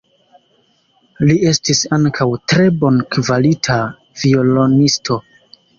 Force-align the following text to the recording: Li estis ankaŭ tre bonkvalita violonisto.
Li 1.25 1.35
estis 1.51 1.83
ankaŭ 1.99 2.29
tre 2.55 2.67
bonkvalita 2.85 3.81
violonisto. 4.25 5.25